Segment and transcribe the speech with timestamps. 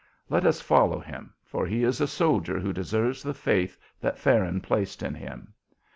[0.29, 4.59] Let us follow him, for he is a soldier who deserves the faith that Farron
[4.59, 5.53] placed in him.